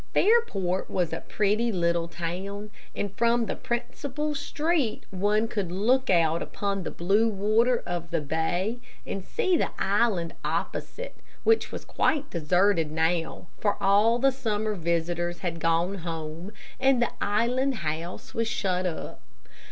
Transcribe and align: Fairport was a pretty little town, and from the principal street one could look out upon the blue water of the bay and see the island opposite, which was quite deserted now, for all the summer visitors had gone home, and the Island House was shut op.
Fairport 0.15 0.89
was 0.89 1.13
a 1.13 1.21
pretty 1.21 1.71
little 1.71 2.07
town, 2.07 2.71
and 2.95 3.15
from 3.15 3.45
the 3.45 3.55
principal 3.55 4.33
street 4.33 5.03
one 5.11 5.47
could 5.47 5.71
look 5.71 6.09
out 6.09 6.41
upon 6.41 6.81
the 6.81 6.89
blue 6.89 7.29
water 7.29 7.83
of 7.85 8.09
the 8.09 8.19
bay 8.19 8.79
and 9.05 9.23
see 9.23 9.55
the 9.55 9.69
island 9.77 10.33
opposite, 10.43 11.17
which 11.43 11.71
was 11.71 11.85
quite 11.85 12.27
deserted 12.31 12.89
now, 12.91 13.45
for 13.59 13.77
all 13.79 14.17
the 14.17 14.31
summer 14.31 14.73
visitors 14.73 15.37
had 15.41 15.59
gone 15.59 15.99
home, 15.99 16.51
and 16.79 16.99
the 16.99 17.11
Island 17.23 17.75
House 17.85 18.33
was 18.33 18.47
shut 18.47 18.87
op. 18.87 19.21